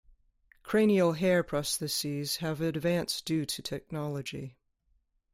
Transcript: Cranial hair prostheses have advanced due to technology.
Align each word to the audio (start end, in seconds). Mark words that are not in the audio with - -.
Cranial 0.63 1.13
hair 1.13 1.43
prostheses 1.43 2.37
have 2.37 2.59
advanced 2.59 3.23
due 3.23 3.45
to 3.45 3.61
technology. 3.61 4.57